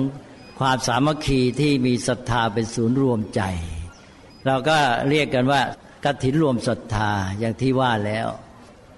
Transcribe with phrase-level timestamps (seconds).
[0.59, 3.43] ความสามัคคีที่มีศรัทธาเป็นศูนย์รวมใจ
[4.47, 4.79] เราก็
[5.11, 5.61] เรียกกันว่า
[6.05, 8.29] กฐินรวมศรัทธาอย่างที่ว่าแล้ว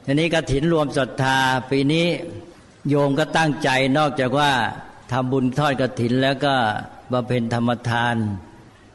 [0.05, 1.37] ทีนี้กฐินรวมศรัทธา
[1.71, 2.07] ปีนี้
[2.89, 3.69] โยมก็ตั้งใจ
[3.99, 4.53] นอกจากว่า
[5.13, 6.55] ทำบุญทอดกฐินแล้วก็
[7.13, 8.17] บำเพ็ญธรรมทาน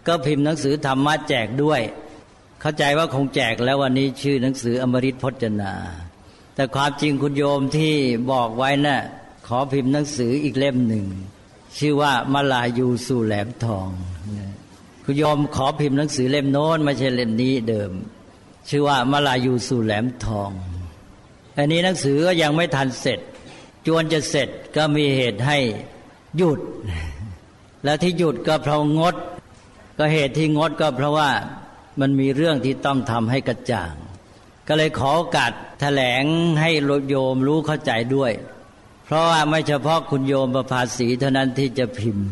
[0.07, 1.81] ก็พิมพ์หนังสือธรรมะแจกด้วย
[2.61, 5.73] เข้าใจว่าคงแจกแล้ววันนี้ชื่อหนังสืออมริตพจนา
[6.55, 7.93] แต่ความจริงคุณโยมที่
[8.31, 9.01] บอกไว้นะ่ะ
[9.47, 11.05] ขอพิมพ์หนังสืออีกเล่มหนึ่ง
[11.77, 13.89] ชื่อว่ามาลายูสู่แหลมทอง
[15.05, 17.91] คุณโยมขอพิมพ์หนังสือเล่มโน้นไม่ใช่เล่มนี้เดิม
[18.69, 20.51] ชื่อว่ามาลายูสู่แหลมทอง
[21.57, 23.19] อันนี้หนังสือก็ยังไม่ทันเสร็จ
[23.85, 25.59] จวนจะเสร็จก็มีเหตุให้
[26.37, 26.59] หยุด
[27.83, 29.15] และที่หยุดก็เพราะงด
[29.97, 31.31] ก็เหตุที่งดก็เพราะว่า
[31.99, 33.93] มันมีเรื่องที่ต้องทำให้กระจ่าง
[34.67, 36.23] ก็เลยขอโอกาสแถลง
[36.61, 36.69] ให้
[37.09, 38.31] โยมรู้เข้าใจด้วย
[39.05, 42.27] เพราะว่าไม่เฉพาะคุณโยมประภาสีเท่านั้นที่จะพิมพ์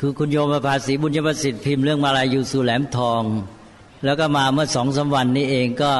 [0.00, 3.22] คือคุณโยมประภาสีบุญยประสิทธิ์พิมพ์เรื่องมาลายูสุแหลมทอง
[4.04, 5.92] แล้วก็มาเมื่อสองสาวันนี้เองก็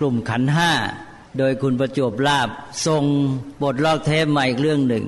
[0.00, 0.72] กลุ่มขันห้า
[1.38, 2.48] โดยคุณประจวบลาบ
[2.86, 3.02] ทรง
[3.62, 5.04] บทลอกเทปใหม่อีกเรื่องหนึ่ง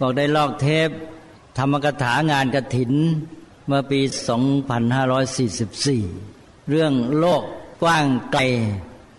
[0.00, 0.88] บอกได้ลอกเทป
[1.58, 2.92] ธรรมกถางานกระถิน
[3.66, 4.00] เมื่อปี
[5.34, 7.42] 2544 เรื่องโลก
[7.82, 8.42] กว้างไกล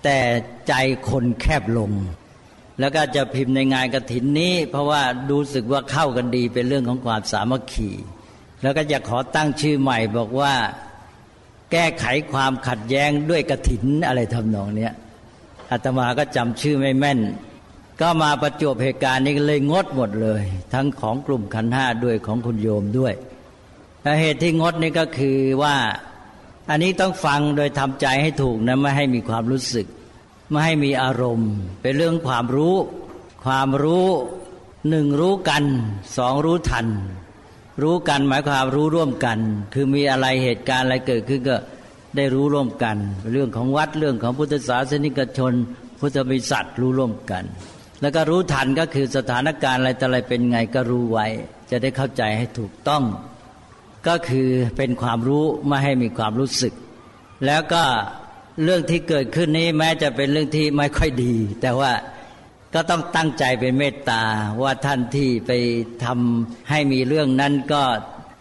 [0.03, 0.19] แต่
[0.67, 0.73] ใจ
[1.09, 1.91] คนแคบลง
[2.79, 7.89] แล้วก็จะพิมพ์ในงานกระถินนี้ เพราะว่าดูสึกว่าเข้ากันดีเป็นเรื่องของความสามัคคี
[8.61, 10.53] แล้วก็จะขอตั้งชื่อใหม่บอกว่า
[11.71, 14.93] แก้ไขความขัดแย้งด้วยกระถินอะไรทำนองเนี้ย
[15.71, 17.19] อาตมาก็จำชื่อไม่แม่น
[18.01, 20.41] ก็มาประจวบเหตุการณ์นี้เลยงดหมดเลย
[20.73, 23.13] ทั้งของกลุ่มขันห้าด้วยของคุณโยมด้วย
[24.21, 25.75] เหตุที่งดนี่ก็คือว่า
[26.69, 29.87] อันนี้ต้องฟังโดยทำใจให้ถูกนะไม่ให้มีความรู้สึก
[30.49, 31.51] ไม่ให้มีอารมณ์
[31.81, 32.75] เป็นเรื่องความรู้
[33.45, 34.07] ความรู้
[34.89, 35.63] หนึ่งรู้กัน
[36.17, 36.87] สองรู้ทัน
[37.81, 39.39] รู้กันหมายความรู้ร่วมกัน
[39.73, 41.57] คือมีอะไรเหตุการณ์อะไรเกิดขึ้นก็
[42.15, 42.97] ได้รู้ร่วมกัน
[43.31, 45.53] เรื่องของวัดเรื่องของพุทธศาสนิกชน
[45.99, 47.43] พุทธบริษัทรู้ร่วมกัน
[48.01, 51.27] แล้วก็รู้ทันก็คือสถานการณ์อะไรแต่อะไรเป็นไงก็รู้ไว้
[51.71, 53.03] จะได้เข้าใจให้ถูกต้อง
[54.07, 56.73] ก็คือเป็นความรู้ไม่ให้มีความรู้สึก
[57.45, 57.83] แล้วก็
[58.63, 61.91] เรื่องที่เกิดขึ้นนี้แม้จะเป็นเรื่องที่ไม่ค่อยดี แต่ว่า
[62.73, 64.23] ก็ต้องตั้งใจเป็นเมตตา
[64.63, 65.51] ว่าท่านที่ไป
[66.05, 67.83] ทำให้มีเรื่องนั้นก็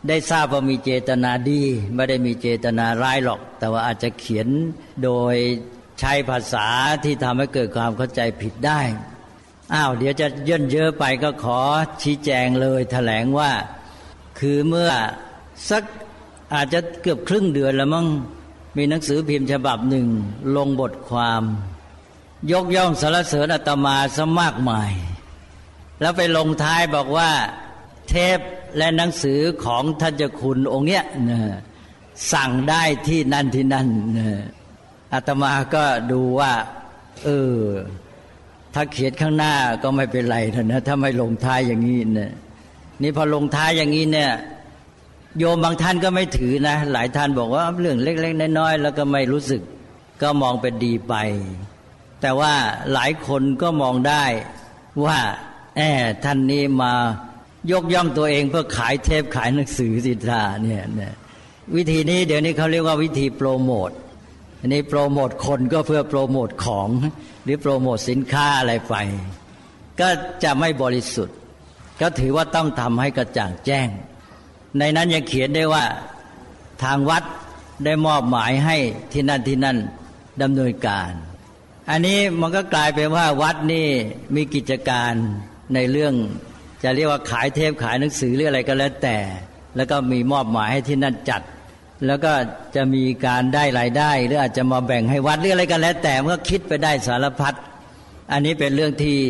[0.09, 1.63] ได้ทราบว่ามีเจตนาดี
[1.95, 4.49] ไม่ได้มีเจตนาร้ายหรอก แต่ว่าอาจจะเขียน
[5.05, 5.35] โดย
[6.01, 6.67] ใช้ภาษา
[7.05, 8.81] ที่ทำให้เกิดความเข้าใจผิดได้
[9.75, 11.61] อ้าวเดี๋ยวจะย่นเยอะไปก็ขอ
[12.03, 13.53] ชี้แจงเลยแถลงว่า
[14.39, 14.91] คือเมื่อ
[15.71, 15.85] สัก
[16.55, 18.07] อาจจะเกือบครึ่งเดือนแล้วมั้ง
[18.77, 20.07] มีหนังสือพิมพ์ฉบับหนึ่ง
[20.57, 21.43] ลงบทความ
[22.53, 24.93] ยกย่องสรรเสริญอาตมาสมากมาย
[26.01, 27.31] แล้วไปลงท้ายบอกว่า
[28.09, 28.39] เทป
[28.77, 31.41] และหนังสือของท่านเจ้าคุณองค์เนี้ยนะ
[32.33, 33.89] สั่งได้ที่นั่นที่นั่น
[34.19, 34.29] นะ
[35.13, 36.53] อาตมาก็ดูว่า
[37.25, 37.57] เออ
[38.81, 42.33] ถ้าเขียนข้างหน้าก็ไม่เป็นไรนะถ้าไม่ลงท้ายอย่างนี้เนะ
[43.03, 44.31] นี่พอลงท้ายอย่างนี้เนี่ย
[45.39, 49.63] โยมบางท่านก็ไม่ถือนะ หลายท่านบอกว่าเรื่องเล็ก ๆ น้อยๆแล้วก็ไม่รู้สึก
[50.23, 51.15] ก็มองเป็นดีไป
[52.21, 52.55] แต่ว่า
[52.93, 54.25] หลายคนก็มองได้
[55.05, 55.19] ว่า
[55.77, 56.93] แอบท่านนี้มา
[57.73, 61.15] ยกย่องตัวเองเพื่อขายเทปขายหนังสือสิทธาเนี่ยเนี่ย
[61.75, 63.91] วิธีนี้เดี๋ยวนี้เขาเรียกว่าวิธีโปรโมท
[64.61, 66.89] อันนี้โปรโมทคนก็เพื่อโปรโมทของ
[67.49, 68.95] รือโปรโมทสินค้าอะไรไป
[70.01, 70.09] ก็
[70.45, 71.37] จะไม่บริสุทธิ์
[72.01, 73.89] ก็ถือว่าต้องทำให้กระจ่างแจ้ง
[74.79, 75.85] ในนั้นยังเขียนได้ว่า
[76.83, 77.23] ทางวัด
[77.85, 78.77] ได้มอบหมายให้
[79.13, 79.79] ที่นั่นที่นั่น
[80.43, 81.11] ดำเนินการ
[81.91, 83.87] อันนี้มันก็กลายเป็นว่าวัดนี่
[84.35, 85.13] มีกิจการ
[85.75, 86.15] ในเรื่อง
[86.83, 89.19] จะเรียกว่าขายเทปขายหนังสือหรืออะไรก็แล้วแต่
[89.77, 91.43] แล้วก็มีมอบหมายให้ที่นั่นจัด
[92.07, 92.33] แล้วก็
[92.77, 97.55] จะมีการได้รายได้ หรืออาจจะมาแบ่งให้วัดหรืออะไรก็แล้ว แต่เมื่อคิดไปได้สารพัด
[98.33, 99.21] อันนี้เป็นเรื่องที่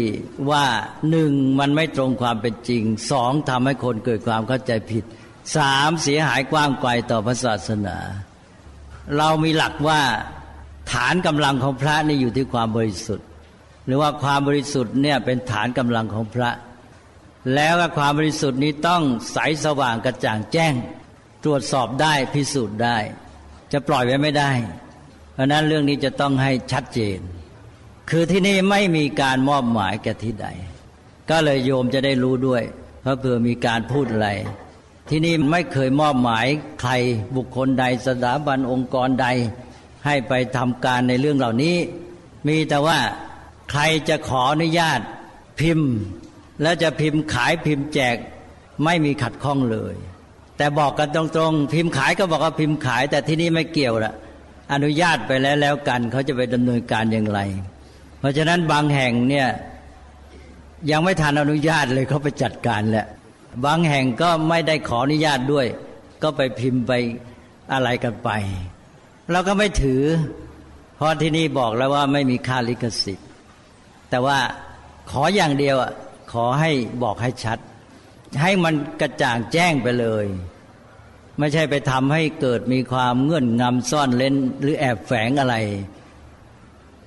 [0.50, 0.67] ว่า
[1.11, 5.05] หนึ่งมันไม่ตรงความเป็นจริงสองทำให้คนเกิดความเข้าใจผิด
[5.56, 7.97] สามเสียหายกว้างไกลต่อพระศาสนา
[9.17, 10.00] เรามีหลักว่า
[10.93, 13.26] ฐานกำลังของพระนี่อยู่ที่ความบริสุทธิ์
[13.87, 16.50] หรือว่าความบริสุทธิ์เนี่ยเป็นฐานกำลังของพระ
[17.55, 20.75] แล้วก็ความบริสุทธิ์นี้ต้องใสสว่างกระจ่างแจ้ง
[21.44, 22.99] ตรวจสอบได้พิสูจน์ได้
[23.73, 24.52] จะปล่อยไว้ไม่ได้
[25.35, 27.19] เพราะนั้นเรื่องนี้จะต้องให้ชัดเจน
[28.11, 30.46] คือที่นี่ไม่มีการมอบหมายแก่ที่ใด
[31.31, 32.62] ก็เลยโยมจะได้รู้ด้วย
[33.02, 34.31] เพราะเผื่อมีการพูดอะไร
[35.08, 36.46] ที่นี่ไม่เคยมอบหมาย
[36.81, 36.93] ใคร
[37.37, 39.26] บุคคลใดสถาบันองค์กรใด
[40.06, 41.76] ให้ไปทำการในเรื่องเหล่านี้
[42.49, 42.99] มีแต่ว่า
[43.70, 45.00] ใครจะขออนุญาต
[45.61, 45.93] พิมพ์
[46.62, 48.17] แล้วจะพิมพ์ขายพิมพ์แจก
[48.85, 49.94] ไม่มีขัดข้องเลย
[50.58, 54.12] แต่บอกกันตรงๆ พิมพ์ขายก็บอกว่าพิมพ์ขาย แต่ที่นี่ไม่เกี่ยวละ
[54.72, 57.40] อนุญาตไปแล้วแล้วกันเขาจะไปดำเนินการอย่างไร
[58.19, 59.49] เพราะฉะนั้นบางแห่งเนี่ย
[60.90, 63.06] ยังไม่ทันอนุญาตเลยเขาไปจัดการแหละ
[63.64, 65.66] บางแห่งก็ไม่ได้ขออนุญาตด้วย
[66.22, 66.93] ก็ไปพิมพ์ไป
[67.72, 68.31] อะไรกันไป
[69.32, 70.02] เราก็ไม่ถือ
[70.96, 73.28] เพราะที่นี่บอกแล้วว่าไม่มีค่าลิขสิทธิ์
[74.11, 74.38] แต่ว่า
[75.11, 75.93] ขออย่างเดียวอะ
[76.32, 76.70] ขอให้
[77.02, 77.58] บอกให้ชัด
[78.42, 80.26] ให้มันกระจ่างแจ้งไปเลย
[81.38, 85.56] ไม่ใช่ไปทำให้เกิดมีความเงื่อนงำซ่อนเล้นหรือแอบแฝงอะไร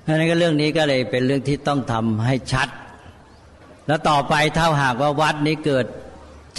[0.05, 2.69] ดังนั้นก็เรื่องนี้ก็เลยเป็นเรื่องที่ต้องทำให้ชัด
[3.87, 5.85] แล้วต่อไปถ้าหากว่าวัดนี้เกิด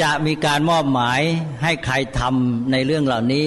[0.03, 1.21] จะมีการมอบหมาย
[1.63, 3.47] ให้ใครทำในเรื่องเหล่านี้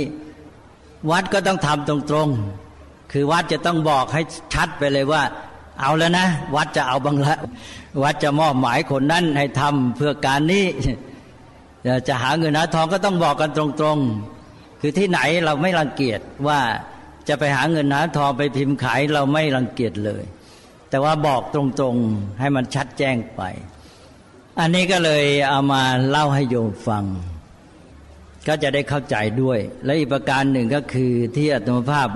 [1.12, 4.22] วัดก็ต้องทำตรงๆ คือวัดจะต้องบอกให้
[4.54, 5.24] ชัดไปเลยว่า
[5.82, 7.36] เอาแล้วนะ วัดจะเอาบังละ
[8.04, 10.66] วัดจะมอบหมายคนนั้นให้ทำเพื่อการนี้
[12.08, 16.60] จะหาเงินหาทองก็ต้องบอกกันตรงๆ คือที่ไหนเราไม่รังเกียจว่า
[17.28, 20.24] จะไปหาเงินหาทองไปพิมพ์ขายเราไม่รังเกียจเลย
[20.90, 23.42] แต่ว่าบอกตรงๆให้มันชัดแจ้งไป
[24.60, 27.04] อันนี้ก็เลยเอามาเล่าให้โยมฟัง
[28.48, 32.08] ก็จะได้เข้าใจด้วย และอีกประการหนึ่งก็คือที่อัตมภาพ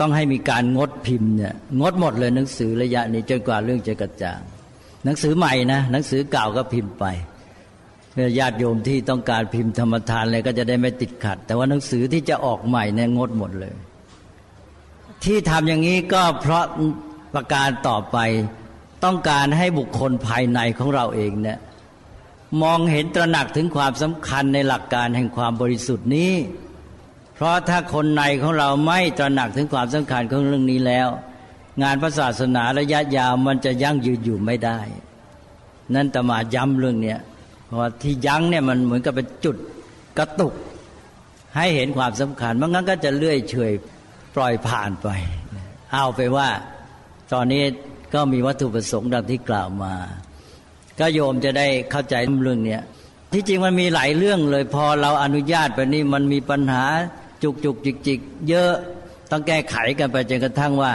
[0.00, 4.40] ต้องให้มีการงดพิมพ์เนี่ยงดหมดเลยหนังสือระยะนี้จนกว่าเรื่องจะกระจ่าง
[5.04, 7.04] หนังสือใหม่นะหนังสือเก่าก็พิมพ์ไป
[8.14, 13.74] เพื่อญาติโยมที่ต้องการพิมพ์ธรรมทานเลยก็จะได้ไม่ติดขัด แต่ว่าหนังสือที่จะออกใหม่เนี่ยงดหมดเลย
[15.24, 16.64] ที่ทำอย่างนี้ก็เพราะ
[17.34, 18.18] ประการต่อไป
[19.04, 21.58] ต้องการให้บุคคลภายในของเราเองเนี่ย
[22.62, 26.32] มองเห็นตระหนักถึงความสำคัญในหลักการแห่งความบริสุทธิ์นี้
[27.34, 31.08] เพราะถ้าคนในของเราไม่ตระหนักถึงความสำคัญของเรื่องนี้แล้ว
[31.82, 34.80] งานพระศาสนาระยะยาวมันจะยั่งยืนอยู่ไม่ได้
[35.94, 37.18] นั่นตมาย้ำเรื่องเนี้ย
[37.74, 39.56] ราะที่ยั้งเนี่ยมันเหมือนกับเป็นจุด
[40.18, 40.54] กระตุก
[41.56, 43.72] ให้เห็นความสำคัญบางงั้นก็จะเลื่อยเฉย
[44.34, 45.08] ปล่อยผ่านไป
[45.92, 46.48] เอาไปว่า
[47.32, 47.62] ตอนนี้
[48.14, 49.94] ก็มีวัตถุประสงค์ดังที่กล่าวมา
[51.00, 52.82] ก็โยมจะได้เข้าใจเรื่องเนี้ย
[53.32, 56.84] ที่จริงมันมีหลายเรื่องเลย พอเราอนุญาตไปนี่มันมีปัญหา
[57.42, 58.72] จุกจุกจิกจิกเยอะ
[59.30, 60.92] ต้องแก้ไขกันไปจนกระทั่งว่า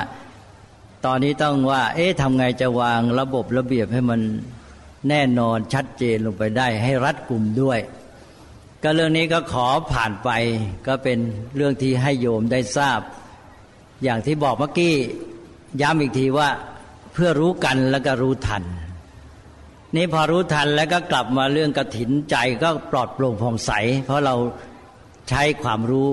[1.06, 4.20] ตอนนี้ต้องว่า เอ๊ะทำไงจะวางระบบระเบียบให้มัน
[5.10, 7.79] แน่นอนชัดเจนลงไปได้ให้รัดกลุ่มด้วย
[8.84, 10.29] ก็เรื่องนี้ก็ขอผ่านไป
[10.88, 11.20] ก็เป็น
[11.56, 13.00] เรื่องที่ให้โยมได้ทราบ
[14.03, 14.94] อย่างที่บอกเมื่อกี้
[15.82, 16.50] ย้ำอีกทีว่า
[17.13, 18.63] เพื่อรู้กันแล้วก็รู้ทัน
[19.96, 23.72] นี่พอรู้ทันแล้วก็กลับมาเรื่องกระถินใจก็ปลอดโปร่งผ่องใส
[24.06, 24.36] เพราะเรา
[25.29, 26.10] ใช้ความรู้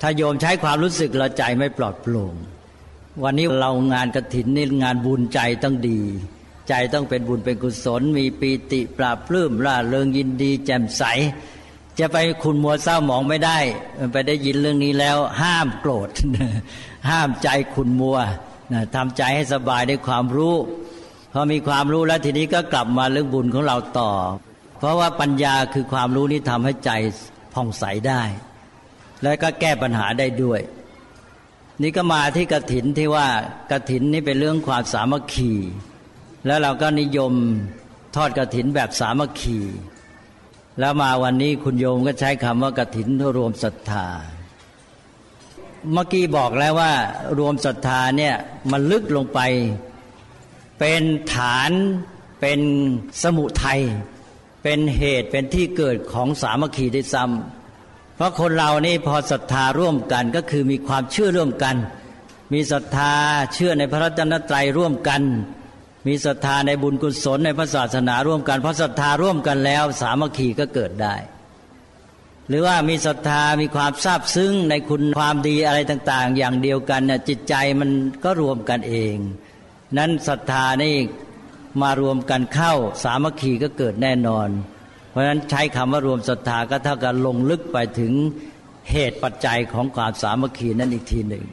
[0.00, 2.34] ถ้าโยมใช้ความรู้สึกเราใจไม่ปลอดโปร่ง
[3.24, 6.00] วันนี้เรางานกระถินนี่งานบุญใจต้องดี
[6.68, 11.02] ใจต้องเป็นบุญเป็นกุศล มีปีติปราบปลื้มร่าเริงยินดี แจ่มใส
[11.98, 13.58] จะไปคุณมัวเศร้าหมองไม่ได้
[14.12, 16.10] ไปได้ยินเรื่องนี้แล้ว ห้ามโกรธ
[17.10, 18.18] ห้ามใจคุณมัว
[18.94, 20.54] ทำใจให้สบายด้วยความรู้
[21.32, 24.12] พอมีความรู้แล้วทีนี้ก็กลับมาเรื่องบุญของเราต่อ
[24.78, 26.90] เพราะว่าปัญญาคือความรู้นี้ทำให้ใจ
[27.54, 28.22] ผ่องใสได้
[29.22, 30.60] แล้วก็แก้ปัญหาได้ด้วย
[31.82, 33.26] นี่ก็มาที่กระถินที่ว่า
[33.70, 35.52] กระถินนี่เป็นเรื่องความสามัคคี
[36.48, 37.32] แล้วเราก็นิยม
[38.16, 39.58] ทอดกระถินแบบสามัคคี
[40.80, 44.06] แล้วมาวันนี้คุณโยมก็ใช้คำว่ากระถินรวมศรัทธา
[45.92, 46.92] เมื่อกี้บอกแล้วว่า
[47.38, 48.34] รวมศรัทธาเนี่ย
[48.70, 49.40] มันลึกลงไป
[50.78, 51.02] เป็น
[51.34, 51.70] ฐาน
[52.40, 52.60] เป็น
[53.22, 53.80] สมุทัย
[54.62, 61.76] เป็นเหตุเป็นที่เกิดของสามัคคีได้ซ้ำเพราะคนเรานี่พอศรัทธาร่วมกันก็คือมีความเชื่อร่วมกัน
[62.52, 63.12] มีศรัทธา
[63.54, 65.22] เชื่อในพระรัตนตรัยร่วมกัน
[66.08, 71.16] มีศรัทธาในบุญกุศลในพระศาสนาร่วมกันเพราะศรัทธาร่วมกันแล้ว สามัคคีก็เกิดได้
[72.48, 77.90] หรือว่ามีศรัทธามีความซาบซึ้งในคุณความดีอะไรต่าง ๆ อย่างเดียวกันเนี่ยจิตใจมัน
[78.24, 79.16] ก็รวมกันเอง
[79.98, 80.96] นั้นศรัทธานี่
[81.82, 82.74] มารวมกันเข้า
[83.04, 84.48] สามัคคีก็เกิดแน่นอน
[85.10, 88.12] เพราะฉะนั้นใช้คำว่ารวมศรัทธาก็เท่ากับลงลึกไปถึง
[88.90, 91.44] เหตุปัจจัยของความสามัคคีนั่นอีกทีหนึ่ง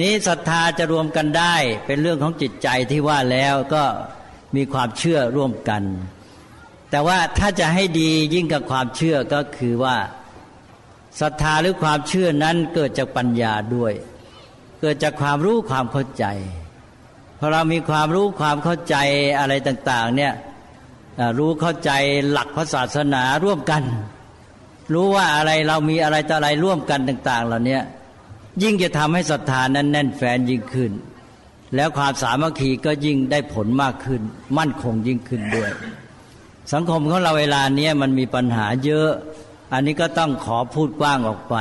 [0.00, 1.54] นี้ศรัทธาจะรวมกันได้
[1.86, 3.84] เป็นเรื่องของจิตใจที่ว่าแล้วก็
[4.56, 5.82] มีความเชื่อร่วมกัน
[6.90, 9.96] แต่ว่าถ้าจะให้ดียิ่งกับความเชื่อก็คือว่า
[11.20, 13.92] ศรัทธาหรือความเชื่อนั้นเกิดจากปัญญาด้วย
[14.80, 16.24] เกิดจากความรู้ความเข้าใจ
[17.38, 18.96] พอเรามีความรู้ความเข้าใจ
[19.38, 20.32] อะไรต่าง ๆ เนี่ย
[21.38, 21.90] รู้เข้าใจ
[22.30, 23.82] หลักพระศาสนาร่วมกัน
[24.94, 27.78] รู้ว่าอะไรเรามีอะไรต่ออะไรร่วมกันต่าง ๆ เหล่านี้
[28.62, 30.92] ยิ่งจะทำให้ศรัทธานั้นแน่นแฟนยิ่งขึ้น
[31.74, 34.22] แล้วความสามัคคีก็ยิ่งได้ผลมากขึ้น
[34.58, 35.70] มั่นคงยิ่งขึ้นด้วย
[36.72, 39.10] สังคมของเราเวลาเนี้ยมันมีปัญหาเยอะ
[39.72, 41.56] อันนี้ก็ต้องขอพูดกว้างออกไป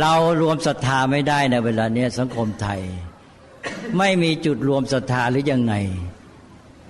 [0.00, 2.80] เรารวมศรัทธาไม่ได้ในเวลาเนี้ยสังคมไทย
[3.98, 5.74] ไม่มีจุดรวมศรัทธาหรือยังไง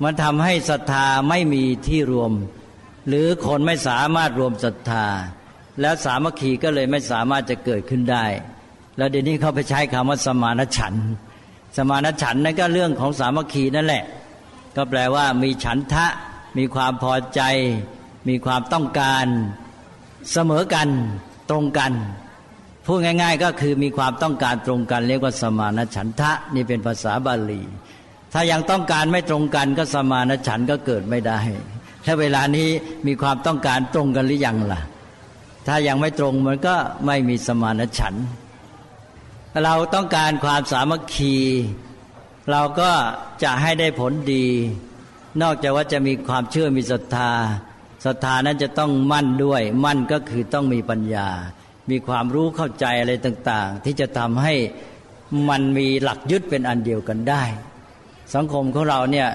[0.02, 2.32] มันทำให้ศรัทธาไม่มีที่รวม
[3.08, 5.06] หรือคนไม่สามารถรวมศรัทธา
[5.80, 8.26] แล้วสามัคคีก็เลยไม่สามารถจะเกิดขึ้นได้
[8.96, 10.94] แล้วเดี๋ยวนี้เขาไปใช้คำว่าสมานฉัน
[11.76, 14.04] สมานฉันนั่นก็เรื่องของสามัคคีนั่นแหละ
[14.76, 16.06] ก็แปลว่ามีฉันทะ
[16.58, 17.40] มีความพอใจ
[18.28, 19.26] มีความต้องการ
[20.32, 20.88] เสมอกัน
[21.50, 21.92] ตรงกัน
[22.86, 27.62] พูดง่าย ๆ ก็คือมีความต้องการตรงกัน เรียกว่าสมานฉันทะนี่เป็นภาษาบาลี
[28.32, 31.40] ถ้ายังต้องการไม่ตรงกันก็สมานฉันก็เกิดไม่ได้
[32.04, 32.68] ถ้าเวลานี้
[33.06, 34.80] มีความต้องการตรงกันหรือยังล่ะ
[35.66, 36.74] ถ้ายังไม่ตรงมันก็
[37.06, 38.14] ไม่มีสมานฉัน
[39.64, 41.36] เราต้องการความสามัคคี
[42.50, 42.90] เราก็
[43.42, 44.46] จะให้ได้ผลดี
[45.42, 47.32] นอกจากว่าจะมีความเชื่อมีศรัทธา
[48.04, 51.28] ศรัทธานั้นจะต้องมั่นด้วย มั่นก็คือต้องมีปัญญา
[51.90, 54.54] มีความรู้เข้าใจอะไรต่างๆ ที่จะทำให้
[55.48, 57.42] มันมีหลักยึดเป็นอันเดียวกันได้
[58.34, 59.28] สังคมของเราเนี่ย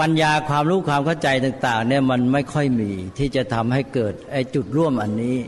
[0.00, 5.38] ปัญญาความรู้ความเข้าใจต่างๆเนี่ยมันไม่ค่อยมีที่จะทำให้เกิดไอ้จุดร่วมอันนี้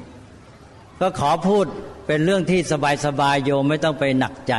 [1.00, 1.66] ก็ขอพูด
[2.12, 2.60] เป็นเรื่องที่
[3.06, 4.54] สบายๆโยมไม่ต้องไปหนักใจ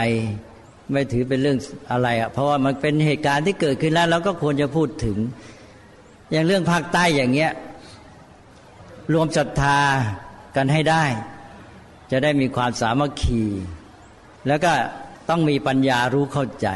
[0.91, 1.57] ไม่ถือเป็นเรื่อง
[1.91, 5.17] อะไรอะ่ะ เพราะว่ามันเป็นเหตุการณ์ที่เกิดขึ้นแล้วเราก็ควรจะพูดถึง
[6.31, 7.51] อย่างเรื่องภาคใต้อย่างเงี้ย
[9.13, 9.79] รวมศรัทธา
[10.55, 11.03] กันให้ได้
[12.11, 13.43] จะได้มีความสามัคคี
[14.47, 14.73] แล้วก็
[15.29, 16.67] ต้องมีปัญญารู้เข้าใจ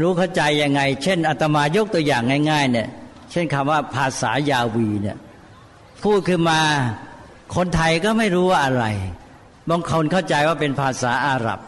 [0.00, 2.88] รู้เข้าใจยังไง เช่นอาตมายกตัวอย่างง่าย ๆ เนี่ย
[3.30, 5.16] เช่นคำว่าภาษายาวีเนี่ย
[6.04, 6.60] พูดขึ้นมา
[7.54, 8.86] คนไทยก็ไม่รู้ว่าอะไร
[9.70, 11.60] บางคนเข้าใจว่าเป็นภาษาอาหรับ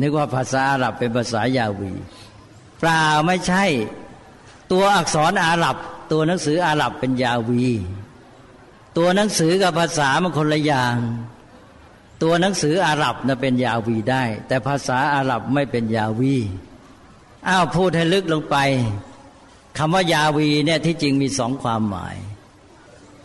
[0.00, 1.92] นึกว่าภาษาอาหรับเป็นภาษายาวี
[2.80, 3.64] เปล่าไม่ใช่
[4.72, 5.76] ตัวอักษรอาหรับ
[6.12, 7.66] ตัวหนังสืออาหรับเป็นยาวี
[8.96, 10.96] ตัวหนังสือกับภาษามันคนละอย่าง
[12.22, 16.36] ตัวหนังสืออาหรับนะเป็นยาวีได้ แต่ภาษาอาหรับไม่เป็นยาวี
[17.48, 18.56] อ้าวพูดให้ลึกลงไป
[19.78, 22.16] คำว่ายาวีเนี่ยที่จริงมีสองความหมาย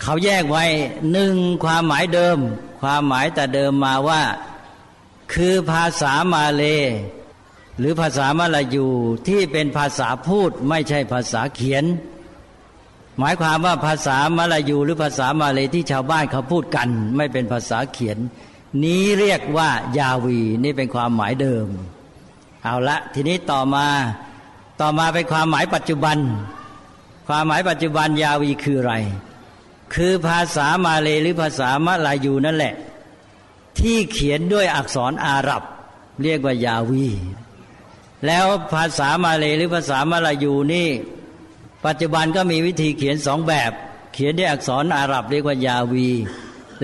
[0.02, 0.66] เขาแยกไว้
[1.12, 2.38] หนึ่งความหมายเดิม
[2.82, 4.22] ความหมายแต่เดิมมาว่า
[5.34, 6.64] คือภาษามาเล
[7.80, 8.88] หรือภาษามาลายู
[9.28, 11.86] ที่เป็นภาษาพูดไม่ใช่ภาษาเขียน
[13.20, 18.18] หมายความว่าภาษามาลายูหรือภาษามาเลที่ชาวบ้านเขาพูดกัน ไม่เป็นภาษาเขียน
[18.84, 21.68] นี้เรียกว่ายาวีนี่เป็นความหมายเดิม
[22.64, 23.88] เอาละทีนี้ต่อมา
[24.82, 26.18] ต่อมาเป็นความหมายปัจจุบัน
[27.28, 28.96] ความหมายปัจจุบันยาวีคืออะไร
[29.94, 32.74] คือภาษามาเลหรือภาษามะลายูนั่นแหละ
[33.80, 35.64] ที่เขียนด้วยอักษรอาหรับ
[36.24, 37.08] เรียกว่ายาวี
[38.26, 40.90] แล้วภาษามาเลหรือภาษามะลายูนี่
[41.86, 43.72] ปัจจุบันก็มีวิธีเขียนสองแบบ
[44.14, 46.10] เขียนด้วยอักษรอาหรับ เรียกว่ายาวี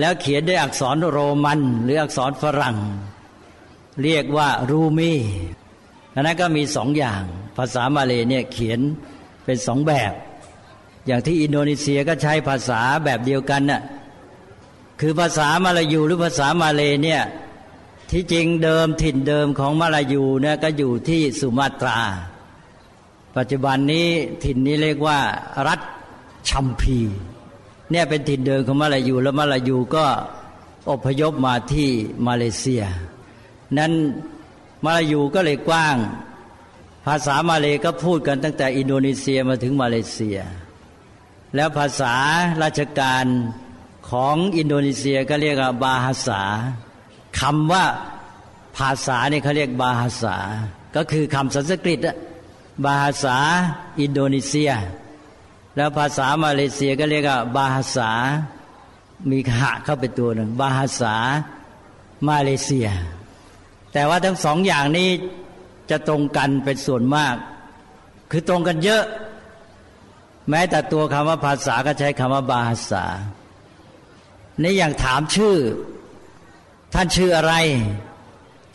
[0.00, 2.76] แล้วเขียนด้วยอักษรโรมัน หรืออักษรฝรั่ง
[4.02, 5.12] เรียกว่ารูมี
[6.14, 7.22] อันนั้นก็มีสองอย่าง
[7.56, 8.80] ภาษามาเลยเนี่ยเขียน
[9.44, 10.12] เป็นสองแบบ
[11.06, 13.82] อย่างที่อินโดนีเซียก็ใช้ภาษาแบบเดียวกันน่ะ
[15.00, 17.22] คือภาษามาลายูหรือภาษามาเลเนี่ย
[18.10, 21.98] ที่จริงเดิมถิ่นเดิมของมาลายูเนี่ยก็อยู่ที่สุมาตรา
[23.36, 24.08] ปัจจุบันนี้
[24.44, 25.18] ถิ่นนี้เรียกว่า
[25.68, 25.80] รัฐ
[26.48, 26.98] ชัมพี
[27.90, 30.04] เนี่ยเป็นถิ่นเดิมของมาลายู แล้วมาลายูก็
[30.90, 31.90] อพยพมาที่
[32.26, 32.82] มาเลเซีย
[33.78, 33.92] นั้น
[34.84, 35.96] มาลายูก็เลยกว้าง
[37.06, 40.38] ภาษามาเลก็พูดกันตั้งแต่อินโดนีเซียมาถึงมาเลเซีย
[41.56, 42.14] แล้วภาษา
[42.62, 43.24] ราชการ
[44.10, 46.42] ของอินโดนีเซียก็เรียกว่าบาฮาษา
[47.40, 47.84] คำว่า
[48.78, 50.36] ภาษาเนี่ยเขาเรียกบาฮาษา
[50.96, 51.98] ก็คือคำสันสกฤต
[52.84, 53.36] บาฮาษา
[54.00, 54.70] อินโดนีเซีย
[55.76, 58.10] แล้วภาษามาเลเซียก็เรียกว่าบาฮาษา
[59.30, 61.14] มีหะเข้าไปตัวหนึ่งบาฮาษา
[62.28, 62.88] มาเลเซีย
[63.92, 65.08] แต่ว่าทั้งสองอย่างนี้
[65.90, 67.36] จะตรงกันเป็นส่วนมาก
[68.30, 69.04] คือตรงกันเยอะ
[70.50, 73.04] แม้แต่ตัวคำว่าภาษาก็ใช้คำว่าบาฮาษา
[74.62, 75.56] นี่อย่างถามชื่อ
[76.94, 77.54] ท่านชื่ออะไร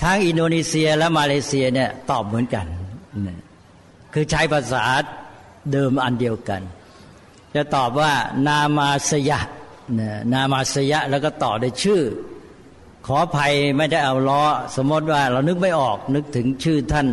[0.02, 2.66] ทั้งอินโดนีเซียและมาเลเซียเนี่ยตอบเหมือนกัน
[4.14, 4.84] คือใช้ภาษา
[5.72, 6.62] เดิมอันเดียวกัน
[7.56, 8.12] จะตอบว่า
[8.48, 9.40] นามาสยะ
[10.34, 12.02] นามาสยะแล้วก็ต่อด้วยชื่อ
[13.06, 14.44] ขออภัยไม่ได้เอาล้อ
[14.76, 17.08] สมมติว่าเรานึกไม่ออกนึกถึงชื่อท่าน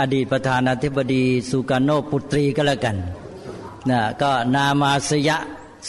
[0.00, 2.96] อดีตประธานาธิบดีสุการโนปุตรีก็แล้วกัน
[3.90, 5.38] นะก็นามาสยะ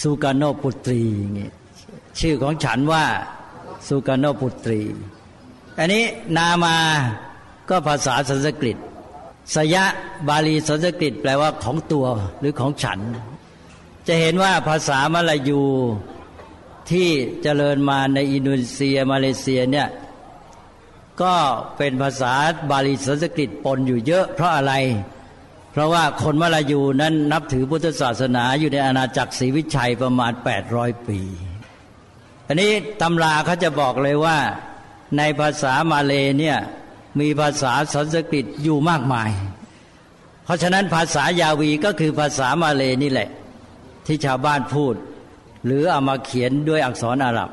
[0.01, 1.01] สุกาโนปุตรี
[1.37, 1.49] งี้
[2.19, 3.05] ชื่อของฉันว่า
[3.87, 4.81] สุกาโนปุตรี
[5.79, 6.03] อันนี้
[6.37, 6.75] นามา
[7.69, 8.77] ก็ภาษาสันสกฤต
[9.55, 9.85] สยะ
[10.27, 12.05] บาลีสันสกฤตแปลว่าของตัว
[12.39, 12.99] หรือของฉัน
[14.07, 15.61] จะเห็นว่าภาษามาลายู
[16.91, 17.09] ที่
[17.41, 19.87] เจริญมาในอินโดนีเซียมาเลเซียเนี่ย
[21.21, 21.35] ก็
[21.77, 22.33] เป็นภาษา
[22.71, 24.73] บาลีสันสกฤตปนอยู่เยอะเพราะอะไร
[25.73, 30.31] เพราะว่าคนมาลายูนั้นนับถือพุทธศาสนาอยู่ในอาณาจักรศรีวิชัยประมาณ
[30.69, 31.19] 800 ปี
[32.47, 34.37] อันนี้ตำราเขาจะบอกเลยว่า
[35.17, 36.57] ในภาษามาเลเนี่ย
[37.19, 39.29] มีภาษาสันสกฤตอยู่มากมาย
[40.45, 43.29] เพราะฉะนั้นภาษายาวีก็คือภาษามาเลนี่แหละ
[44.05, 44.95] ที่ชาวบ้านพูด
[45.65, 47.49] หรือเอามาเขียนด้วยอักษรอาหรับ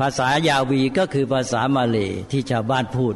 [0.00, 1.98] ภาษายาวีก็คือภาษามาเล
[2.30, 3.14] ที่ชาวบ้านพูด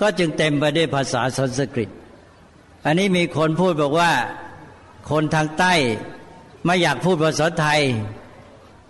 [0.00, 1.90] ก็จึงเต็มไปด้วยภาษาสันสกฤต
[2.84, 4.12] อันนี้มีคนพูดบอกว่า
[5.10, 5.72] คนทางใต้
[6.64, 7.80] ไม่อยากพูดภาษาไทย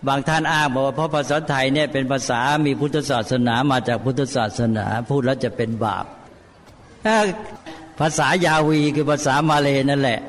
[0.08, 7.16] บางท่านอ้างบอกว่าเพราะภาษาไทยเนี่ยเป็นภาษามีพุทธศาสนามาจากพุทธศาสนา พูดแล้วจะเป็นบาปา
[8.00, 10.20] ภาษายาวีคือภาษามาเลยนั่นแหละ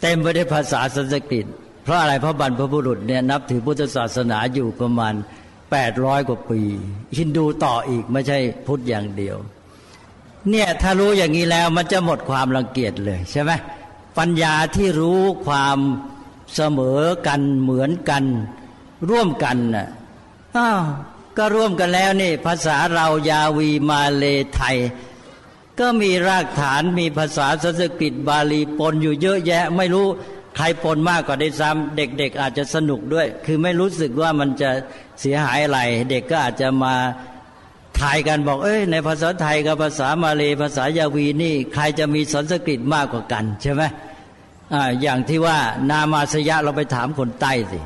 [0.00, 1.46] เต็มไปด้วยภาษาสันสกฤต
[1.84, 5.14] เพราะอะไรพระบรรพบุรุษเนี่ยนับถือพุทธศาสนาอยู่ประมาณ
[5.70, 6.60] แปดร้อยกว่าปี
[7.18, 9.36] ฮินดูต่ออีกไม่ใช่พุทธอย่างเดียว
[10.48, 13.52] เนี่ยถ้ารู้อย่างนี้แล้วมันจะหมดความรังเกียจเลยใช่ไหม
[14.18, 15.78] ปัญญาที่รู้ความ
[16.54, 18.24] เสมอกันเหมือนกัน
[19.10, 19.88] ร่วมกันน่ะ
[20.56, 20.82] อ้าว
[21.38, 24.24] ก็ร่วมกันแล้วนี่ภาษาเรายาวีมาเล
[24.54, 24.76] ไทย
[25.80, 30.06] ก็มีรากฐานมีภาษาสันสกฤตบาลีปนอยู่เยอะแยะ ไม่รู้
[30.56, 34.70] ใครปนมากกว่าได้ซ้ำเด็ก ๆ อาจจะสนุกด้วย คือไม่รู้สึกว่ามันจะ
[35.20, 36.94] เสียหายอะไร เด็กก็อาจจะมา
[38.00, 43.82] ทายกันบอก เอ้ยในภาษาไทยกับภาษามาเลภาษายาวีนี่ ใครจะมีสันสกฤตมากกว่ากันใช่ไหม
[44.74, 45.58] อ่าอย่างที่ว่า
[45.90, 47.80] นามาสยะเราไปถามคนใต้สิ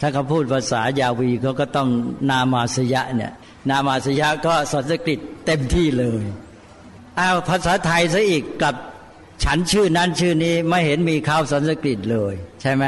[0.00, 1.88] ถ้าเขาพูดภาษายาวีเขาก็ต้อง
[2.30, 3.32] นามาสยะเนี่ย
[3.70, 6.24] นามาสยะก็สันสกฤตเต็มที่เลย
[7.20, 8.74] อ้าวภาษาไทยซะอีกกับ
[9.44, 12.84] ฉันชื่อนั้นชื่อนี้ไม่เห็นมีข้าวสันสกฤตเลย ใช่ไหม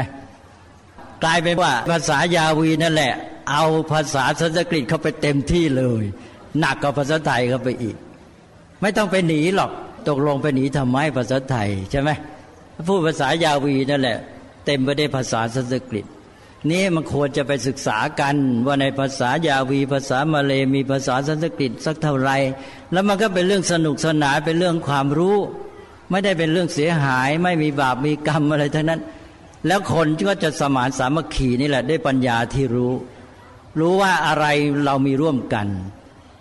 [1.23, 3.13] กลายเป็นว่าภาษายาวีนั่นแหละ
[3.51, 6.03] เอาภาษาสันสกฤตเข้าไปเต็มที่เลย
[6.59, 7.95] หนักกว่าภาษาไทยเข้าไปอีก
[8.81, 9.71] ไม่ต้องไปหนีหรอก
[10.07, 12.09] ตกลงไปหนีทำไมภาษาไทยใช่ไหม
[12.87, 14.17] พูดภาษายาวีนั่นแหละ
[14.65, 16.05] เต็มไปด้วยภาษาสันสกฤต
[16.71, 22.31] นี้มันควรจะไปศึกษากันว่าในภาษายาวีภาษามาเลมีภาษาสันสกฤตสักเท่าไร
[22.91, 25.37] แล้วมันก็เป็นเรื่องสนุกสนานเป็นเรื่องความรู้
[26.09, 29.01] ไม่ได้เป็นเรื่องเสียหาย ไม่มีบาปมีกรรมอะไรทั้งนั้น
[29.67, 32.93] แล้วคนก็จะสมานสามัคคีนี่แหละได้ปัญญาที่รู้
[33.79, 34.45] รู้ว่าอะไร
[34.85, 35.67] เรามีร่วมกัน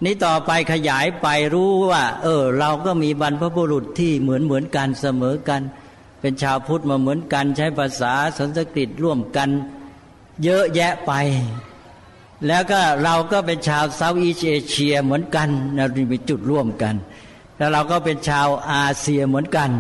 [0.05, 5.63] นี้ต่อไปขยายไปรู้ว่า เออ เราก็มีบรรพบุรุษที่เหมือนเหมือนกันเสมอกัน
[6.21, 9.49] เป็นชาวพุทธมาเหมือนกัน ใช้ภาษาสันสกฤตร่วมกัน
[10.45, 11.13] เยอะแยะไป
[12.47, 16.95] แล้วก็เราก็เป็นชาวเซาท์อีสเอเชียเหมือนกันเรามีจุดร่วมกัน
[17.57, 19.71] แล้วเราก็เป็นชาวอาเซียเหมือนกัน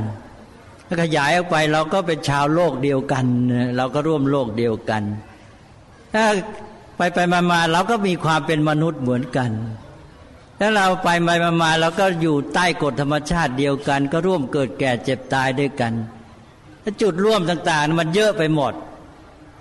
[1.02, 3.24] ขยายออกไปเราก็เป็นชาวโลกเดียวกัน
[3.76, 5.02] เราก็ร่วมโลกเดียวกัน
[6.14, 6.24] ถ้า
[6.96, 9.50] ไปไปมามาเราก็มีความเป็นมนุษย์เหมือนกัน
[10.64, 15.92] แล้วเราไปไปมามาเราก็อยู่ใต้กฎธรรมชาติเดียวกัน ก็ร่วมเกิดแก่เจ็บตายด้วยกัน
[17.02, 18.72] จุดร่วมต่างๆ มันเยอะไปหมด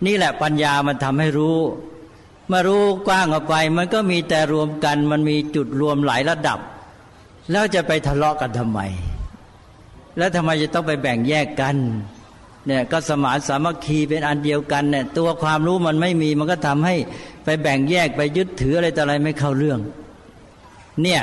[0.06, 1.58] นี่แหละปัญญามันทำให้รู้
[2.52, 6.60] มารู้กว้างออกไป มันก็มีแต่รวมกัน มันมีจุดรวมหลายระดับ
[7.52, 8.80] แล้วจะไปทะเลาะกันทำไม
[10.18, 11.76] แล้วทำไมจะต้องไปแบ่งแยกกัน
[12.66, 16.96] เนี่ยก็สมานสามัคคีเป็นอันเดียวกันเนี่ยตัวความรู้มันไม่มีมันก็ทำให้
[17.44, 19.82] ไปแบ่งแยกไปยึดถืออะไรต่ออะไรไม่เข้าเรื่อง
[21.02, 21.22] เนี่ย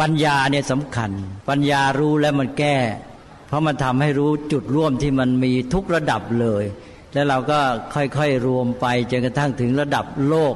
[0.00, 1.10] ปัญญาเนี่ยสำคัญ
[1.48, 2.76] ปัญญารู้แล้วมันแก้
[3.46, 6.64] เพราะมันทำให้รู้จุดร่วมที่มันมีทุกระดับเลย
[7.12, 7.60] แล้วเราก็
[7.94, 10.54] ค่อยๆรวมไปจนกระทั่งถึงระดับโลก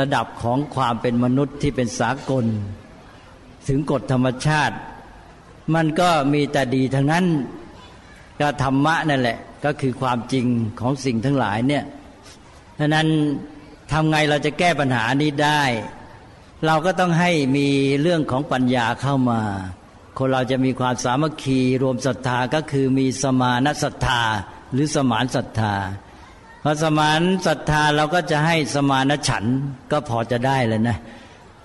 [0.00, 2.44] ระดับของความเป็นมนุษย์ที่เป็นสากล
[3.68, 4.76] ถึงกฎธรรมชาติ
[5.74, 7.24] มันก็มีแต่ดีทั้งนั้น
[8.40, 10.46] ก็ธรรมะนั่นแหละ ก็คือความจริง
[10.80, 11.84] ของสิ่งทั้งหลายเนี่ย
[12.78, 13.08] ดังนั้น
[13.92, 15.62] ทำไงเราจะแก้ปัญหานี้ได้
[16.64, 17.68] เราก็ต้องให้มี
[18.00, 19.40] เรื่องของปัญญาเข้ามา
[20.18, 24.22] คนเราจะมีความสามัคคีรวมศรัทธาก็คือมีสมานศรัทธา
[24.72, 25.74] หรือสมานศรัทธา
[26.62, 29.44] พอสมานศรัทธาเราก็จะให้สมานฉัน
[29.90, 30.98] ก็พอจะได้เลยนะ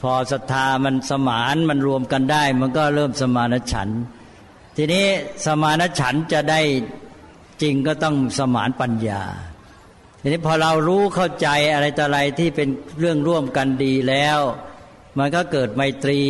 [0.01, 3.89] พอศรัทธามันสมานมันรวมกันได้ มันก็เริ่มสมานฉัน
[4.77, 5.05] ทีนี้
[5.45, 6.61] สมานฉันจะได้
[7.61, 9.21] จริงก็ต้องสมานปัญญา
[10.21, 14.39] ทีนี้พอเรารู้เข้าใจอะไรต่ออะไรที่เป็นเรื่องร่วมกันดีแล้ว
[15.17, 16.21] มันก็เกิดไมตรี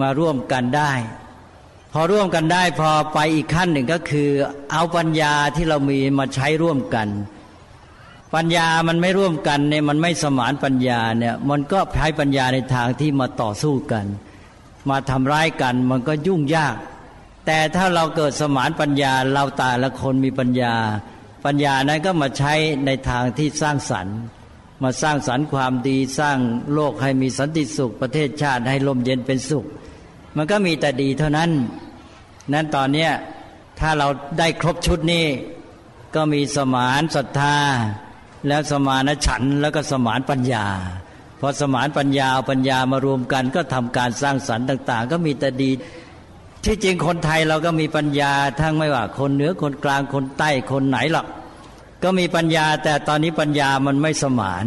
[0.00, 0.92] มาร่วมกันได้
[1.92, 4.28] พอร่วมกันได้พอไปอีกขั้นหนึ่งก็คือ
[4.72, 7.08] เอาปัญญาที่เรามีมาใช้ร่วมกัน
[8.34, 14.06] ปัญญามันไม่ร่วมกันเนี่ยมันไม่สมานปัญญาเนี่ยมันก็ใช้ปัญญาในทางที่มาต่อสู้กัน
[14.90, 16.76] มาทำร้ายกันมันก็ยุ่งยาก
[17.46, 20.74] แต่ถ้าเราเกิดสมานปัญญาเราตาละคนมีปัญญา
[21.44, 22.54] ปัญญานั้นก็มาใช้
[22.86, 24.18] ในทางที่สร้างสรรค์
[24.84, 26.38] มาสร้างสรรค์ความดีสร้าง
[26.74, 29.64] โลกให้มีสันติสุข ประเทศชาติให้ลมเย็นเป็นสุข
[30.36, 31.50] มันก็มีแต่ดีเท่านั้น
[32.52, 33.08] นั้นตอนนี้
[33.80, 35.26] ถ้าเราได้ครบชุดนี้
[36.14, 37.56] ก็มีสมานศรัทธา
[38.48, 40.66] แล้วสมานฉันแล้วก็สมานปัญญา
[41.40, 45.70] พอสมานปัญญาปัญญามารวมกันก็ทำการสร้างสรรค์ต่าง ๆ ก็มีแต่ดี
[46.64, 51.26] ที่จริงคนไทยเราก็มีปัญญาทั้งไม่ว่าคนเหนือคนกลางคนใต้คนไหนหรอก
[52.04, 54.66] ก็มีปัญญาแต่ตอนนี้ปัญญามันไม่สมาน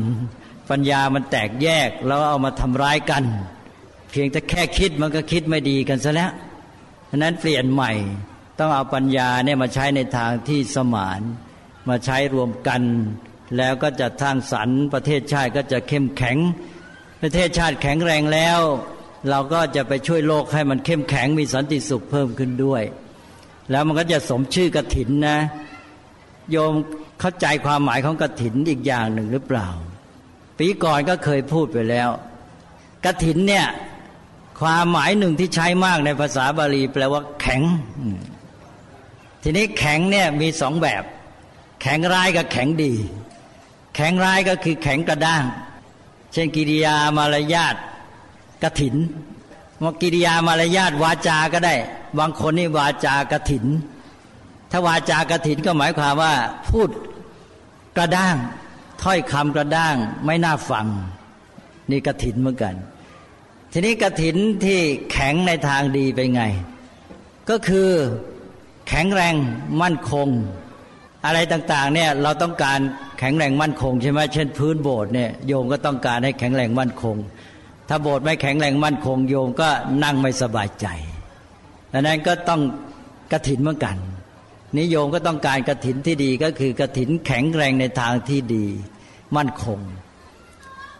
[0.70, 3.24] ปัญญามันแตกแยกแล้วเอามาทำร้ายกัน
[4.12, 6.32] เพียงแต่แค่คิดมันก็คิดไม่ดีกันซะแล้ว
[7.10, 7.92] ฉะนั้นเปลี่ยนใหม่
[8.60, 11.22] ต้องเอาปัญญาเนี่ยมาใช้ในทางที่สมาน
[11.90, 12.82] มาใช้รวมกัน
[13.58, 16.38] แล้วก็จะทางสรรประเทศชาติก็จะเข้มแข็ง
[17.22, 18.60] ประเทศชาติแข็งแรงแล้ว
[19.30, 22.84] เราก็จะไปช่วยโลกให้มันเข้มแข็งมีสันติสุขเพิ่มขึ้นด้วย
[23.72, 25.38] แล้วมันก็จะสมชื่อกระถินนะ
[26.52, 26.74] โยม
[27.20, 29.68] เข้าใจความหมายของกระถินอีกอย่างหนึ่งหรือเปล่า
[30.60, 32.10] ปีก่อนก็เคยพูดไปแล้ว
[33.06, 33.68] กระถินเนี่ย
[34.60, 37.62] ความหมายหนึ่งที่ใช้มากในภาษาบาลีแปลว่า แข็ง
[39.44, 41.04] ทีนี้แข็งเนี่ยมีสองแบบ
[41.82, 42.94] แข็งร้ายกับแข็งดี
[43.96, 45.44] แข็งร้ายก็คือแข็งกระด้าง
[46.34, 47.76] เช่นกิริยามารยาท
[48.64, 48.96] กระถิน
[49.84, 51.76] มกิริยามารยาทวาจาก็ได้
[52.20, 53.66] บางคนนี่วาจากระถิน
[54.72, 56.34] ถ้าวาจากระถินก็หมายความว่า
[56.70, 56.90] พูด
[57.98, 58.36] กระด้าง
[59.04, 60.88] ถ้อยคำกระด้างไม่น่าฟัง
[61.92, 62.76] นี่กระถินเหมือนกัน
[63.72, 64.80] ทีนี้กระถินที่
[65.12, 66.44] แข็งในทางดีไปไง
[67.50, 67.90] ก็คือ
[68.88, 69.36] แข็งแรง
[69.82, 70.28] มั่นคง
[71.26, 72.80] อะไรต่างๆเนี่ยเราต้องการ
[73.20, 77.16] แข็งแรงมั่นคงใช่ไหมเช่นพื้นโบสถ์เนี่ยโยมก็ต้องการให้แข็งแรงมั่นคง
[77.90, 79.70] ถ้าโบสถ์ไม่แข็งแรงมั่นคง โยมก็
[80.04, 80.88] นั่งไม่สบายใจ
[81.94, 82.62] ดังนั้นก็ต้อง
[83.32, 83.98] กระถินเหมือนกัน
[84.80, 88.66] นิยมก็ต้องการกระถินที่ดีก็คือกระถินแข็งแรงในทางที่ดี
[89.36, 89.80] มั่นคง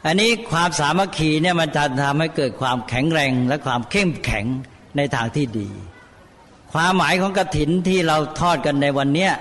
[0.06, 4.46] อันนี้ความสามัคคีเนี่ยมันจะทำให้เกิดความแข็งแรงและความเข้มแข็ง
[4.98, 5.70] ในทางที่ดี
[6.74, 9.32] ความหมายของกระถินที่เราทอดกันในวันเนี้ย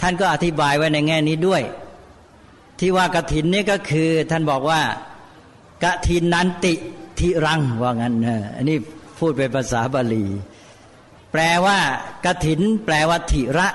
[0.00, 1.62] ท่านก็อธิบายไว้ในแง่นี้ด้วย
[2.78, 4.80] ที่ว่ากระถินนี่ก็คือท่านบอกว่า
[5.84, 6.74] กะทินนันติ
[7.18, 8.76] ทิรังว่างั้นนะอันนี้
[9.18, 10.24] พูดเป็นภาษาบาลี
[11.38, 11.80] แปลว่า
[12.24, 13.68] กะถิน แปลว่าทิระ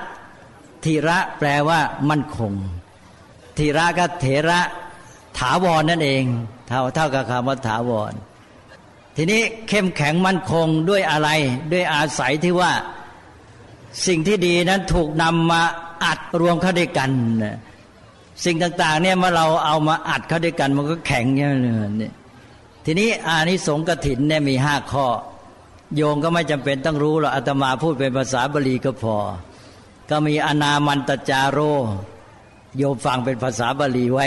[0.84, 2.54] ทิระแปลว่ามั่นคง
[3.58, 4.60] ทิระก็เถระ
[5.38, 6.24] ถาวรนนั่นเอง
[6.68, 8.14] เท่าเท่ากับคำว่าถาวร
[9.16, 11.30] ทีนี้เข้มแข็งมั่นคงด้วยอะไร
[11.72, 12.72] ด้วยอาศัยที่ว่า
[14.08, 15.62] สิ่งที่ดีนั้นถูกนำมา
[16.06, 17.10] อัดรวมเข้าด้วยกัน
[18.46, 21.50] สิ่งต่าง ๆ เนี่ยเมื่อเราเอามาอัดเข้าด้วยกัน มันก็แข็งเนี่ย
[22.02, 22.12] นี่
[22.86, 25.08] ทีนี้อานิสงส์กถินเนี่ยมีห้าข้อ
[25.96, 29.18] โยงก็ไม่จำเป็นต้องรู้หรอกอาตมาพูดเป็นภาษาบาลีก็พอ
[30.10, 31.60] ก็มีอนามันตจาโร
[32.78, 34.26] โยมฟังเป็นภาษาบาลีไว้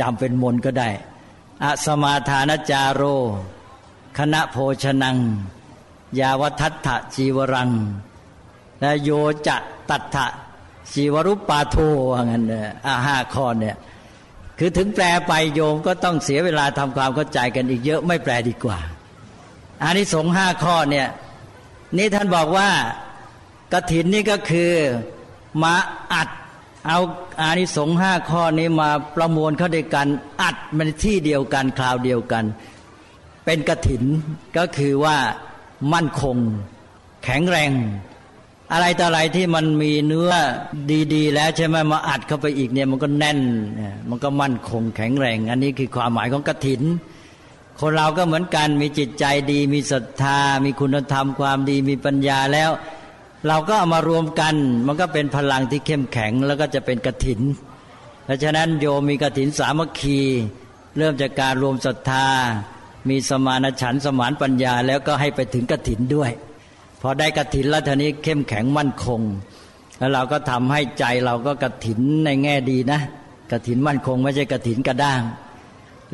[0.00, 0.88] จำเป็นมนก็ได้
[1.62, 3.02] อสมาทานจาโร
[4.18, 5.16] คณะโภชนัง
[6.20, 7.70] ยาวัทัตถจีวรัง
[8.80, 9.10] และโย
[9.46, 9.56] จะ
[9.90, 10.26] ตัตถะ
[10.92, 11.76] ชีวรุปปาโท
[12.12, 13.76] ว่างั้นเนี่ยอาห้าข้อเนี่ย
[14.58, 18.78] คือถึงแปลไปโยมก็ต้องเสียเวลาทำความเข้าใจกันอีกเยอะไม่แปลดีกว่า
[19.82, 21.08] อานิสงส์ห้าข้อเนี่ย
[21.96, 22.68] นี่ท่านบอกว่า
[23.72, 24.72] กระถินนี่ก็คือ
[25.62, 25.74] มา
[26.12, 26.28] อัด
[26.86, 26.98] เอา
[27.40, 30.08] อานิสงส์ห้าข้อนี้มาประมวลเข้าด้วยกัน
[30.42, 32.44] อัดมันที่เดียวกันคราวเดียวกัน
[33.44, 34.02] เป็นกระถิน
[34.56, 35.16] ก็คือว่า
[35.92, 36.36] มั่นคง
[37.24, 37.70] แข็งแรง
[38.72, 40.32] อะไรต่ออะไรที่มันมีเนื้อ
[41.14, 43.40] ดีๆ แล้วใช่ไหมมาอัดเข้าไปอีกเนี่ยมันก็แน่น
[44.08, 46.82] มันก็มั่นคงแข็งแรง อันนี้คือความหมายของกระถิน
[47.80, 52.70] คนเราก็เหมือนกันมีจิตใจดี มีศรัทธา มีคุณธรรมความดีมีปัญญาแล้ว
[53.46, 54.54] เราก็เอามารวมกัน
[54.86, 57.40] มันก็เป็นพลังที่เข้มแข็งแล้วก็จะเป็นกระถิน
[58.24, 60.20] เพราะฉะนั้นโยมมีกระถินสามัคคี
[60.96, 62.26] เริ่มจากการรวมศรัทธา
[63.08, 66.30] มีสมานฉันสมานปัญญาแล้วก็ให้ไปถึงกระถินด้วย
[67.00, 69.20] พอได้กระถินแล้วทีนี้เข้มแข็งมั่นคง
[69.98, 73.00] แล้วเราก็ทำให้ใจเราก็กระถินในแง่ดีนะ
[73.52, 75.22] กระถินมั่นคง ไม่ใช่กระถินกระด้าง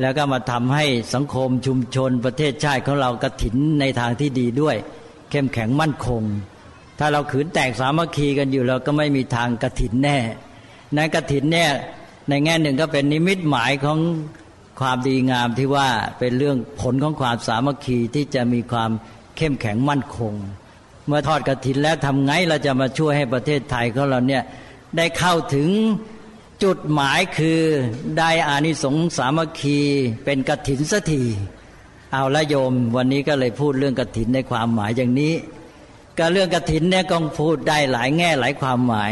[0.01, 4.75] แล้วก็มาทำให้สังคมชุมชนประเทศชาติของเรากระถินในทางที่ดีด้วย
[5.29, 6.23] เข้มแข็งมั่นคง
[6.99, 10.17] ถ้าเราขืนแตกสามัคคีกันอยู่เราก็ไม่มีทางกระถินแน่
[10.95, 11.71] ในกระถินเนี่ย
[12.29, 13.99] ในแง่หนึ่งก็เป็นนิมิตหมายของ
[14.79, 15.87] ความดีงามที่ว่า
[16.19, 18.91] เป็นเรื่องผลของความสามัคคีที่จะมีความ
[19.37, 20.33] เข้มแข็งมั่นคง
[21.07, 24.43] เมื่อทอดกระถินแล้วทำไงเราจะมาช่วยให้ประเทศไทยของเราเนี่ย
[24.97, 25.69] ได้เข้าถึง
[26.63, 27.61] จุดหมายคือ
[28.17, 29.79] ได้อานิสงส์สามัคคี
[30.25, 31.23] เป็นกถินสักที
[32.11, 35.33] เอาละโยม วันนี้ก็เลยพูดเรื่องกถินในความหมายอย่างนี้
[36.17, 39.11] ก็เรื่องกถินเนี่ยก็พูดได้หลายแง่หลายความหมาย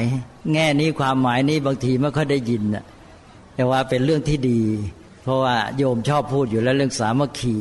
[0.53, 2.63] แง่นี้ความหมายนี้บางทีไม่ค่อยได้ยิน
[3.55, 4.61] แต่ว่าเป็นเรื่องที่ดี
[5.23, 7.55] เพราะว่าโยมชอบพูดอยู่แล้วเรื่องสามัคคี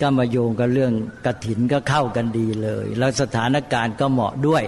[0.00, 0.92] ก็มาโยงกับเรื่อง
[1.26, 4.64] กถินก็เข้ากันดีเลย แล้วสถานการณ์ก็เหมาะด้วย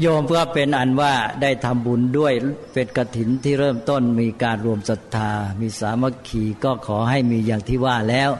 [0.00, 2.32] โยมเพื่อเป็นอันว่าได้ทำบุญด้วย
[2.72, 8.30] เป็นกระถินที่เริ่มต้นมีการรวมศรัทธา มีสามัคคีก็ขอให้มีอย่างที่ว่าแล้ว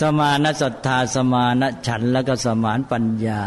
[0.00, 3.42] สมานศรัทธาสมานฉันแล้วก็สมานปัญญา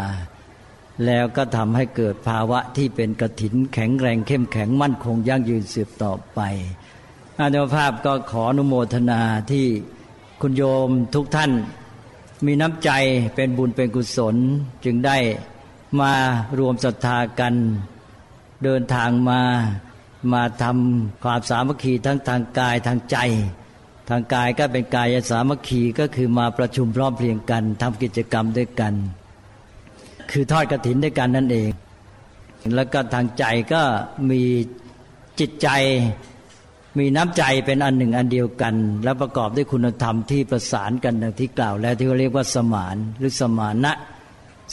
[1.06, 6.40] แล้วก็ทำให้เกิดภาวะที่เป็นกระถินแข็งแรงเข้มแข็งมั่นคงยั่งยืนสืบต่อไป
[7.38, 9.22] อาจารย์ภาพก็ขออนุโมทนา
[9.52, 9.66] ที่
[10.42, 11.52] คุณโยมทุกท่าน
[12.46, 12.92] มีน้ำใจ
[13.36, 14.36] เป็นบุญเป็นกุศล
[14.86, 15.18] จึงได้
[16.00, 16.14] มา
[16.60, 17.54] รวมศรัทธากัน
[18.64, 19.42] เดินทางมา
[20.34, 23.18] มาทำความสามัคคีทั้งทางกายทางใจ
[24.10, 28.94] ทางกายก็เป็นกายสามัคคีก็คือมาประชุมพร้อมเพรียงกันทำกิจกรรมด้วยกัน
[30.32, 31.72] คือทอดกระถินด้วยกันนั่นเอง
[32.76, 33.82] แล้วก็ทางใจก็
[34.30, 34.42] มี
[35.40, 35.70] จิตใจ
[36.98, 43.94] มีน้ำใจเป็นอันหนึ่งอันเดียวกัน และประกอบด้วยคุณธรรมที่ประสานกันดังที่กล่าว แล้วที่เรียกว่าสมานหรือสมานะ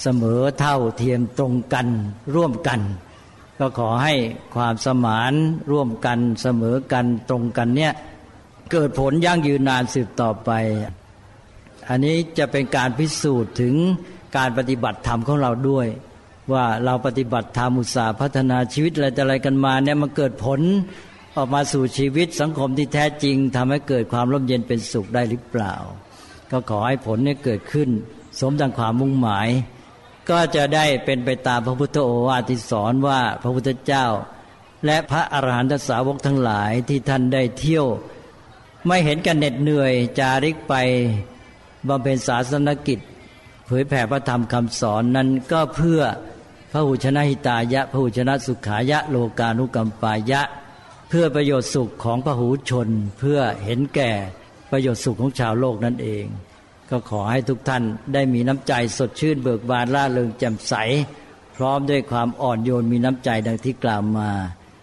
[0.03, 1.87] เสมอเท่าเทียมตรงกัน
[2.35, 2.81] ร่วมกัน
[3.59, 4.15] ก็ขอให้
[4.55, 5.33] ความสมาน
[5.71, 7.93] ร่วมกันเสมอกันตรงกันเนี่ย
[8.71, 10.51] เกิดผลยั่งยืนนานสืบต่อไป
[11.89, 13.75] อันนี้จะเป็นการพิสูจน์ถึง
[14.37, 15.87] การปฏิบัติธรรมของเราด้วย
[16.53, 20.61] ว่าเราปฏิบัติธรรมอุตสาห์พัฒนาชีวิตอะไรอะไรกันมาเนี่ยมันเกิดผล
[21.37, 25.75] ออกมาสู่ชีวิตสังคมที่แท้จริงทำให้เกิดความร่มเย็นเป็นสุขได้หรือเปล่า
[26.51, 27.89] ก็ขอให้ผลเนี้เกิดขึ้น
[28.41, 29.49] สมดังความมุ่งหมาย
[30.31, 34.07] ก็จะได้เป็นไปตามพระพุทธโอวาทที่สอนว่าพระพุทธเจ้า
[34.87, 37.87] และพระอรหันตสาวกทั้งหลายที่ท่านได้เที่ยว
[38.87, 40.75] ไม่เห็นกันเหน็ดเหนื่อยจาริกไป
[41.89, 42.99] บำเพ็ญศาสนกิจ
[43.67, 46.01] เผยแผ่พระธรรมคำสอนนั้นก็เพื่อ
[46.73, 50.43] พระหุชนะหิตายะพระหุชนะสุขายะโลกานุกรรมปายะ
[51.09, 54.11] เพื่อประโยชน์สุขของพระหูชน เพื่อเห็นแก่
[54.71, 56.25] ประโยชน์สุขของชาวโลกนั่นเอง
[56.91, 57.83] ก็ขอให้ทุกท่าน
[58.15, 60.75] ได้มีน้ำใจสดชื่นเบิกบานล่าเริงแจ่มใส
[61.57, 64.31] พร้อมด้วยความอ่อนโยนมีน้ำใจดังที่กล่าวมา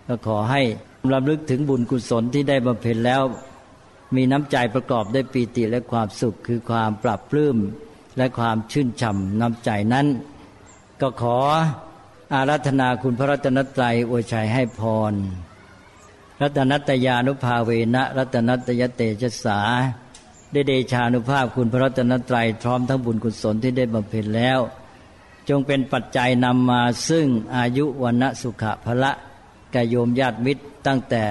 [0.08, 0.62] ก็ขอให้
[1.14, 3.22] รำลึกถึงบุญกุศลที่ได้บำเพ็ญแล้ว
[4.16, 7.58] มีน้ำใจประกอบด้วยปีติและความสุขคือความปรับปลื้ม
[8.18, 10.08] และความชื่นช่ำน้ำใจนั้น
[11.02, 11.38] ก็ขอ
[12.34, 15.14] อารัธนาคุณพระรัตนตรัยอวยชัยให้พร
[16.42, 19.60] รัตนัตยานุภาเวนะ รัตนัตยเตชะสา
[20.54, 24.60] ได้เดชานุภาพคุณพระรัตนตรัยพร้อมทั้งบุญกุศลที่ได้บำเพ็ญแล้ว
[25.50, 29.12] จงเป็นปัจจัยนำมาซึ่งอายุวันะสุขะพละ
[29.74, 31.24] กโยมญาติมิตรตั้งแต่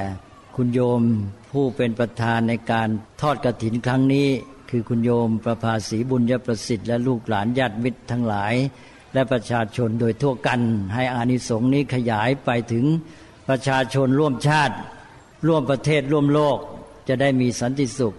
[0.56, 1.02] คุณโยม
[1.50, 2.88] ผู้เป็นประธานในการ
[3.20, 4.28] ทอดกระถินครั้งนี้
[4.70, 8.54] คือคุณโยมประภาสีบุญยประสิทธิ์และลูกหลานญาติมิตรทั้งหลาย
[9.14, 10.60] และประชาชนโดยทั่วกัน
[10.94, 12.84] ให้อานิสงส์นี้ขยายไปถึง
[13.48, 14.76] ประชาชนร่วมชาติ
[15.46, 16.58] ร่วมประเทศร่วมโลก
[17.08, 18.16] จะได้มีสันติสุข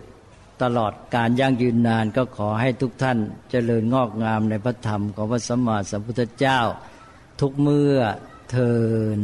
[0.64, 3.18] ตลอดการยั่งยืนนานก็ขอให้ทุกท่าน
[3.52, 6.60] เจริญงอกงามในพระธรรมของพระสัมมาสัมพุทธเจ้า
[7.42, 7.98] ทุกเมื่อ
[8.52, 8.74] เทิ
[9.20, 9.22] น